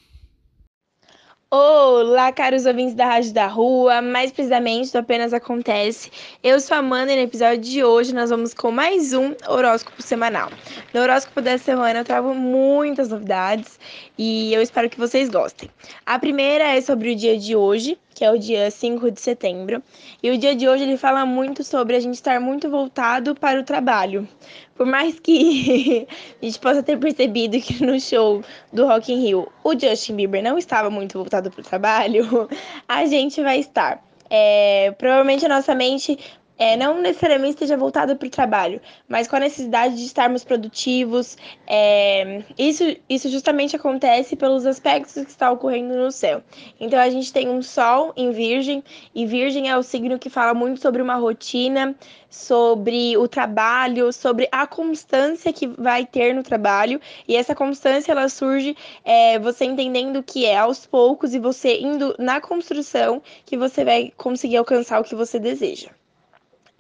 [1.53, 6.09] Olá, caros ouvintes da Rádio da Rua, mais precisamente do Apenas Acontece.
[6.41, 10.01] Eu sou a Amanda e no episódio de hoje nós vamos com mais um horóscopo
[10.01, 10.49] semanal.
[10.93, 13.77] No horóscopo dessa semana eu trago muitas novidades
[14.17, 15.69] e eu espero que vocês gostem.
[16.05, 19.81] A primeira é sobre o dia de hoje, que é o dia 5 de setembro.
[20.21, 23.59] E o dia de hoje ele fala muito sobre a gente estar muito voltado para
[23.59, 24.29] o trabalho.
[24.75, 26.05] Por mais que
[26.39, 30.43] a gente possa ter percebido que no show do Rock in Rio o Justin Bieber
[30.43, 32.47] não estava muito voltado para o trabalho,
[32.87, 33.99] a gente vai estar.
[34.29, 36.19] É, provavelmente a nossa mente
[36.61, 41.35] é, não necessariamente esteja voltada para o trabalho, mas com a necessidade de estarmos produtivos.
[41.65, 46.43] É, isso, isso justamente acontece pelos aspectos que estão ocorrendo no céu.
[46.79, 48.83] Então a gente tem um Sol em Virgem,
[49.15, 51.95] e Virgem é o signo que fala muito sobre uma rotina,
[52.29, 57.01] sobre o trabalho, sobre a constância que vai ter no trabalho.
[57.27, 62.15] E essa constância ela surge é, você entendendo que é aos poucos e você indo
[62.19, 65.89] na construção que você vai conseguir alcançar o que você deseja.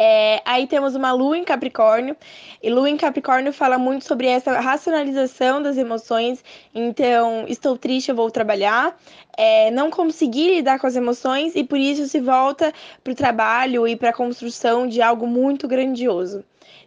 [0.03, 2.17] É, aí temos uma lua em Capricórnio,
[2.63, 6.43] e lua em Capricórnio fala muito sobre essa racionalização das emoções.
[6.73, 8.97] Então, estou triste, eu vou trabalhar.
[9.37, 12.73] É, não consegui lidar com as emoções e por isso se volta
[13.03, 16.43] para o trabalho e para a construção de algo muito grandioso.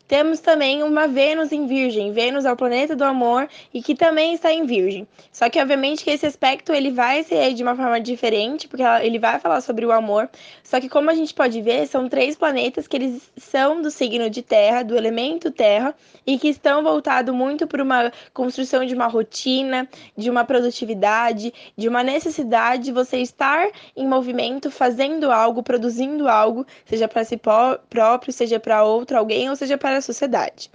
[0.07, 2.13] Temos também uma Vênus em Virgem.
[2.13, 5.09] Vênus é o planeta do amor e que também está em Virgem.
[5.33, 9.19] Só que obviamente que esse aspecto ele vai ser de uma forma diferente, porque ele
[9.19, 10.29] vai falar sobre o amor.
[10.63, 14.29] Só que como a gente pode ver, são três planetas que eles são do signo
[14.29, 15.95] de Terra, do elemento Terra,
[16.27, 21.89] e que estão voltados muito para uma construção de uma rotina, de uma produtividade, de
[21.89, 28.33] uma necessidade de você estar em movimento, fazendo algo, produzindo algo, seja para si próprio,
[28.33, 30.71] seja para outro alguém, ou seja para para a sociedade.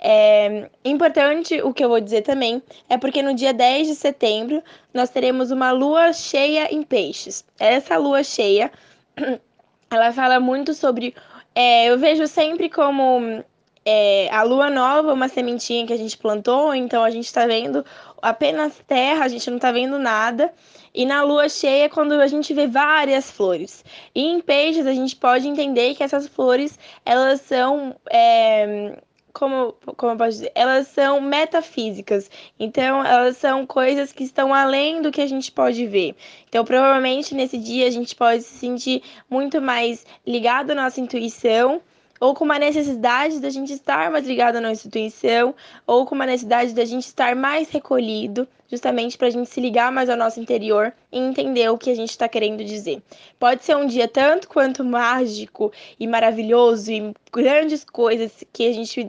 [0.00, 4.62] É importante o que eu vou dizer também é porque no dia 10 de setembro
[4.94, 7.44] nós teremos uma lua cheia em peixes.
[7.58, 8.70] Essa lua cheia,
[9.90, 11.14] ela fala muito sobre.
[11.54, 13.42] É, eu vejo sempre como
[13.84, 17.84] é, a lua nova, uma sementinha que a gente plantou, então a gente está vendo
[18.22, 20.52] apenas terra, a gente não está vendo nada.
[20.94, 23.84] E na lua cheia é quando a gente vê várias flores.
[24.14, 27.94] E em peixes a gente pode entender que essas flores, elas são.
[28.10, 28.98] É,
[29.32, 30.52] como, como eu posso dizer?
[30.54, 32.30] Elas são metafísicas.
[32.58, 36.16] Então, elas são coisas que estão além do que a gente pode ver.
[36.48, 41.80] Então, provavelmente nesse dia a gente pode se sentir muito mais ligado à nossa intuição
[42.20, 45.54] ou com uma necessidade da gente estar mais ligado à nossa intuição,
[45.86, 49.90] ou com uma necessidade da gente estar mais recolhido, justamente para a gente se ligar
[49.90, 53.02] mais ao nosso interior e entender o que a gente está querendo dizer.
[53.38, 59.08] Pode ser um dia tanto quanto mágico e maravilhoso e grandes coisas que a gente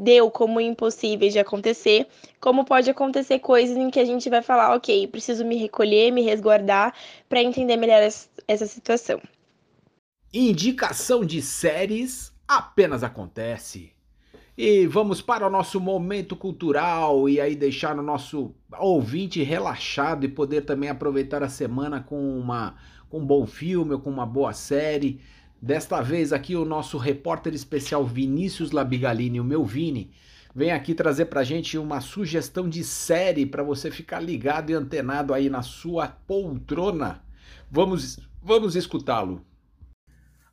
[0.00, 2.06] deu como impossíveis de acontecer,
[2.40, 6.22] como pode acontecer coisas em que a gente vai falar, ok, preciso me recolher, me
[6.22, 6.94] resguardar
[7.28, 8.00] para entender melhor
[8.48, 9.20] essa situação.
[10.32, 13.92] Indicação de séries apenas acontece.
[14.58, 20.28] E vamos para o nosso momento cultural e aí deixar o nosso ouvinte relaxado e
[20.28, 22.74] poder também aproveitar a semana com uma
[23.08, 25.20] com um bom filme ou com uma boa série.
[25.62, 30.10] Desta vez aqui o nosso repórter especial Vinícius Labigalini, o meu Vini,
[30.54, 35.32] vem aqui trazer pra gente uma sugestão de série para você ficar ligado e antenado
[35.32, 37.22] aí na sua poltrona.
[37.70, 39.44] Vamos vamos escutá-lo.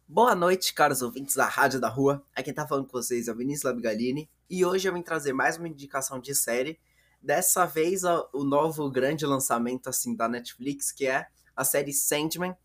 [0.09, 2.23] Boa noite, caros ouvintes da Rádio da Rua.
[2.31, 5.33] Aqui quem tá falando com vocês é o Vinícius Labigalini e hoje eu vim trazer
[5.33, 6.79] mais uma indicação de série.
[7.21, 12.55] Dessa vez o novo grande lançamento assim da Netflix, que é a série Sandman,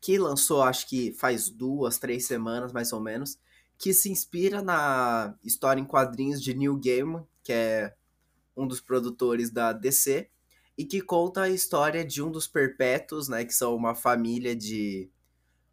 [0.00, 3.38] que lançou acho que faz duas, três semanas mais ou menos,
[3.76, 7.94] que se inspira na história em quadrinhos de Neil Gaiman, que é
[8.56, 10.30] um dos produtores da DC,
[10.78, 15.10] e que conta a história de um dos perpétuos, né, que são uma família de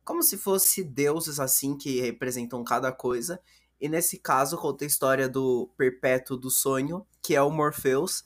[0.06, 3.42] como se fosse deuses assim que representam cada coisa.
[3.82, 8.24] E nesse caso conta a história do perpétuo do sonho, que é o Morpheus,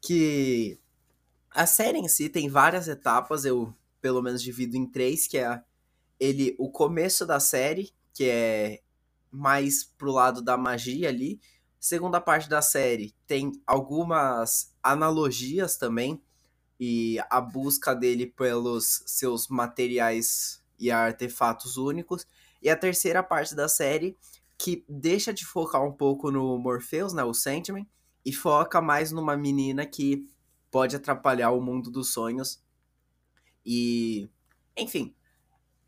[0.00, 0.78] que
[1.50, 5.62] a série em si tem várias etapas, eu pelo menos divido em três, que é
[6.18, 8.82] ele o começo da série, que é
[9.30, 11.40] mais pro lado da magia ali.
[11.78, 16.22] Segunda parte da série tem algumas analogias também
[16.78, 22.26] e a busca dele pelos seus materiais e artefatos únicos.
[22.62, 24.16] E a terceira parte da série,
[24.58, 27.86] que deixa de focar um pouco no Morpheus, né, o Sandman,
[28.24, 30.26] e foca mais numa menina que
[30.70, 32.62] pode atrapalhar o mundo dos sonhos.
[33.64, 34.28] E,
[34.76, 35.14] enfim,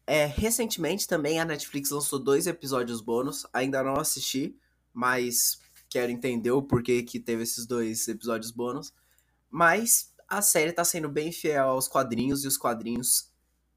[0.06, 4.56] é, recentemente também a Netflix lançou dois episódios bônus, ainda não assisti,
[4.92, 8.92] mas quero entender o porquê que teve esses dois episódios bônus.
[9.50, 13.31] Mas a série tá sendo bem fiel aos quadrinhos e os quadrinhos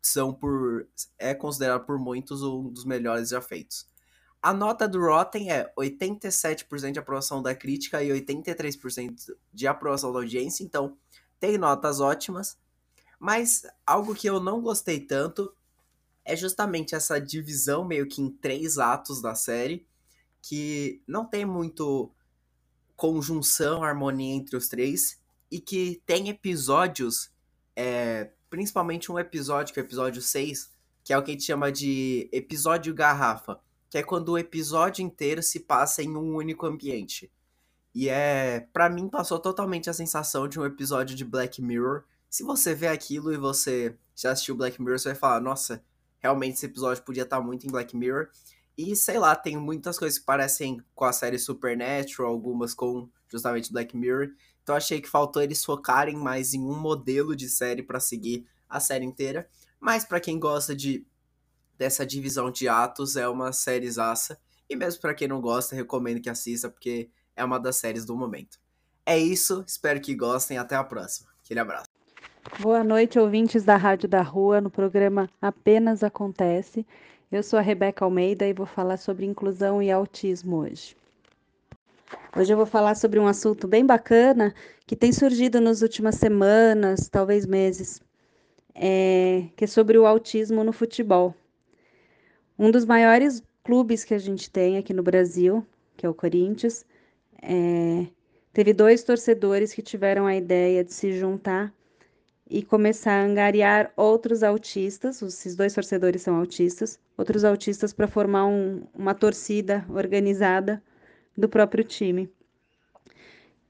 [0.07, 0.87] são por
[1.17, 3.87] é considerado por muitos um dos melhores já feitos.
[4.41, 10.19] A nota do Rotten é 87% de aprovação da crítica e 83% de aprovação da
[10.19, 10.97] audiência, então
[11.39, 12.57] tem notas ótimas.
[13.19, 15.51] Mas algo que eu não gostei tanto
[16.23, 19.87] é justamente essa divisão meio que em três atos da série,
[20.41, 22.11] que não tem muito
[22.95, 25.19] conjunção, harmonia entre os três,
[25.51, 27.31] e que tem episódios
[27.75, 30.71] é, principalmente um episódio, que é o episódio 6,
[31.03, 35.03] que é o que a gente chama de episódio garrafa, que é quando o episódio
[35.03, 37.29] inteiro se passa em um único ambiente.
[37.93, 42.05] E é, para mim passou totalmente a sensação de um episódio de Black Mirror.
[42.29, 45.83] Se você vê aquilo e você já assistiu Black Mirror, você vai falar, nossa,
[46.19, 48.29] realmente esse episódio podia estar muito em Black Mirror.
[48.77, 53.73] E sei lá, tem muitas coisas que parecem com a série Supernatural, algumas com justamente
[53.73, 54.29] Black Mirror.
[54.65, 58.79] Então achei que faltou eles focarem mais em um modelo de série para seguir a
[58.79, 59.47] série inteira.
[59.79, 61.05] Mas para quem gosta de
[61.77, 64.39] dessa divisão de atos, é uma série zaça.
[64.67, 68.15] E mesmo para quem não gosta, recomendo que assista, porque é uma das séries do
[68.15, 68.57] momento.
[69.05, 70.57] É isso, espero que gostem.
[70.57, 71.29] Até a próxima.
[71.43, 71.85] Aquele abraço.
[72.59, 76.87] Boa noite, ouvintes da Rádio da Rua, no programa Apenas Acontece.
[77.31, 80.97] Eu sou a Rebeca Almeida e vou falar sobre inclusão e autismo hoje.
[82.37, 84.53] Hoje eu vou falar sobre um assunto bem bacana
[84.85, 88.01] que tem surgido nas últimas semanas, talvez meses,
[88.75, 91.33] é, que é sobre o autismo no futebol.
[92.59, 95.65] Um dos maiores clubes que a gente tem aqui no Brasil,
[95.97, 96.85] que é o Corinthians,
[97.41, 98.05] é,
[98.53, 101.73] teve dois torcedores que tiveram a ideia de se juntar
[102.47, 108.45] e começar a angariar outros autistas, esses dois torcedores são autistas, outros autistas para formar
[108.45, 110.81] um, uma torcida organizada
[111.37, 112.29] do próprio time.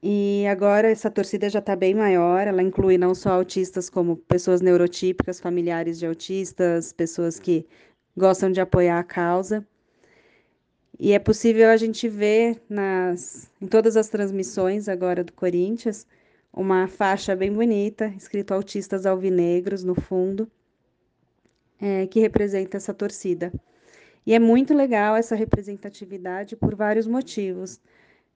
[0.02, 4.60] E agora essa torcida já está bem maior, ela inclui não só autistas, como pessoas
[4.60, 7.66] neurotípicas, familiares de autistas, pessoas que
[8.16, 9.66] gostam de apoiar a causa.
[10.98, 16.06] E é possível a gente ver nas, em todas as transmissões agora do Corinthians
[16.52, 20.50] uma faixa bem bonita, escrito Autistas Alvinegros no fundo,
[21.78, 23.52] é, que representa essa torcida.
[24.26, 27.80] E é muito legal essa representatividade por vários motivos.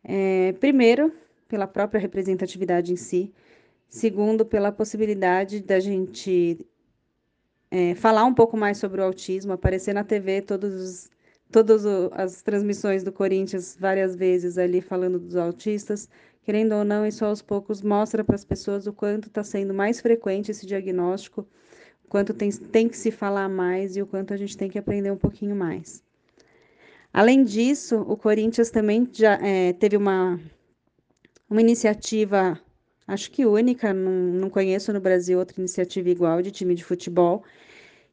[0.05, 1.13] É, primeiro,
[1.49, 3.35] pela própria representatividade em si.
[3.89, 6.65] Segundo, pela possibilidade da gente
[7.71, 11.11] é, falar um pouco mais sobre o autismo, aparecer na TV todos os
[11.51, 16.09] todas as transmissões do Corinthians várias vezes ali falando dos autistas.
[16.45, 20.01] Querendo ou não, isso aos poucos mostra para as pessoas o quanto está sendo mais
[20.01, 21.47] frequente esse diagnóstico,
[22.11, 25.13] quanto tem, tem que se falar mais e o quanto a gente tem que aprender
[25.13, 26.03] um pouquinho mais.
[27.13, 30.39] Além disso, o Corinthians também já é, teve uma,
[31.49, 32.61] uma iniciativa,
[33.07, 37.45] acho que única, não, não conheço no Brasil outra iniciativa igual de time de futebol,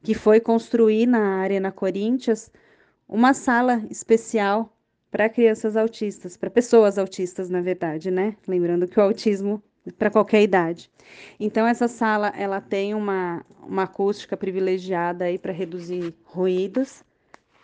[0.03, 2.51] que foi construir na Arena Corinthians
[3.09, 4.71] uma sala especial
[5.09, 8.35] para crianças autistas, para pessoas autistas, na verdade, né?
[8.47, 9.61] Lembrando que o autismo
[9.97, 10.89] para qualquer idade.
[11.39, 17.03] Então essa sala ela tem uma, uma acústica privilegiada aí para reduzir ruídos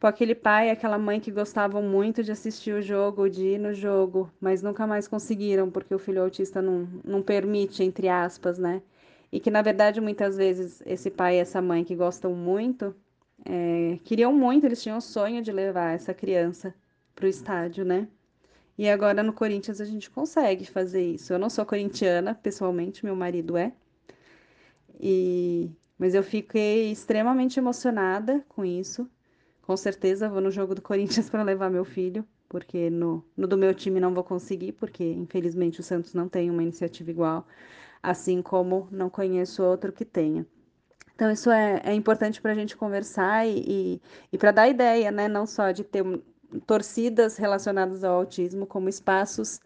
[0.00, 3.74] Pô, aquele pai, aquela mãe que gostavam muito de assistir o jogo, de ir no
[3.74, 8.82] jogo, mas nunca mais conseguiram porque o filho autista não, não permite, entre aspas, né?
[9.30, 12.96] E que na verdade muitas vezes esse pai e essa mãe que gostam muito
[13.44, 16.74] é, queriam muito, eles tinham o sonho de levar essa criança
[17.14, 18.08] para o estádio, né?
[18.78, 21.32] E agora no Corinthians a gente consegue fazer isso.
[21.32, 23.72] Eu não sou corintiana, pessoalmente, meu marido é.
[24.98, 29.06] E mas eu fiquei extremamente emocionada com isso.
[29.60, 33.58] Com certeza vou no jogo do Corinthians para levar meu filho, porque no, no do
[33.58, 37.46] meu time não vou conseguir, porque infelizmente o Santos não tem uma iniciativa igual,
[38.02, 40.46] assim como não conheço outro que tenha.
[41.20, 44.02] Então, isso é, é importante para a gente conversar e, e,
[44.32, 45.28] e para dar ideia, né?
[45.28, 46.02] Não só de ter
[46.66, 49.60] torcidas relacionadas ao autismo, como espaços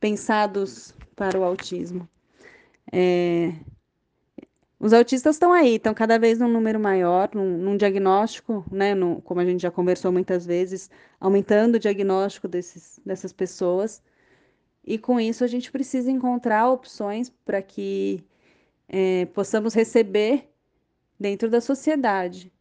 [0.00, 2.08] pensados para o autismo.
[2.92, 3.52] É,
[4.80, 8.92] os autistas estão aí, estão cada vez num número maior, num, num diagnóstico, né,
[9.22, 10.90] como a gente já conversou muitas vezes,
[11.20, 14.02] aumentando o diagnóstico desses, dessas pessoas.
[14.84, 18.24] e com isso a gente precisa encontrar opções para que
[18.88, 20.48] é, possamos receber
[21.18, 22.52] dentro da sociedade.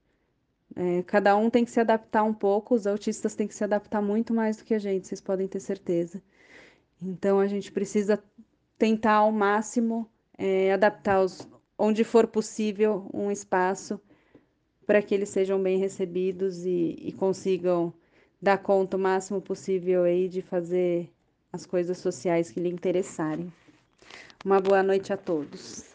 [0.76, 4.02] É, cada um tem que se adaptar um pouco, os autistas têm que se adaptar
[4.02, 6.22] muito mais do que a gente, vocês podem ter certeza.
[7.02, 8.22] Então a gente precisa
[8.78, 11.48] tentar ao máximo é, adaptar os,
[11.78, 14.00] onde for possível um espaço
[14.86, 17.94] para que eles sejam bem recebidos e, e consigam
[18.42, 21.10] dar conta o máximo possível aí de fazer
[21.52, 23.52] as coisas sociais que lhe interessarem.
[24.44, 25.95] Uma boa noite a todos.